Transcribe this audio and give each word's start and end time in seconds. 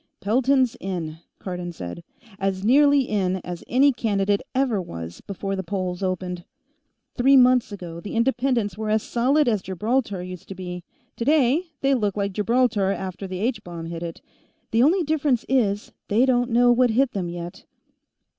"Pelton's 0.19 0.75
in," 0.79 1.19
Cardon 1.37 1.71
said. 1.71 2.03
"As 2.39 2.63
nearly 2.63 3.01
in 3.01 3.35
as 3.43 3.63
any 3.67 3.91
candidate 3.93 4.41
ever 4.55 4.81
was 4.81 5.21
before 5.27 5.55
the 5.55 5.61
polls 5.61 6.01
opened. 6.01 6.43
Three 7.13 7.37
months 7.37 7.71
ago, 7.71 7.99
the 7.99 8.15
Independents 8.15 8.75
were 8.75 8.89
as 8.89 9.03
solid 9.03 9.47
as 9.47 9.61
Gibraltar 9.61 10.23
used 10.23 10.47
to 10.47 10.55
be. 10.55 10.83
Today, 11.15 11.67
they 11.81 11.93
look 11.93 12.17
like 12.17 12.33
Gibraltar 12.33 12.89
after 12.89 13.27
that 13.27 13.35
H 13.35 13.63
bomb 13.63 13.85
hit 13.85 14.01
it. 14.01 14.21
The 14.71 14.81
only 14.81 15.03
difference 15.03 15.45
is, 15.47 15.91
they 16.07 16.25
don't 16.25 16.49
know 16.49 16.71
what 16.71 16.89
hit 16.89 17.11
them, 17.11 17.29
yet." 17.29 17.65